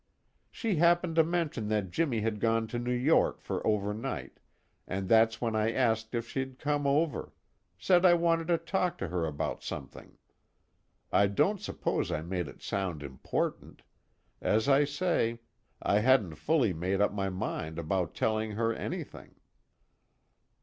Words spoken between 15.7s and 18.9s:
I hadn't fully made up my mind about telling her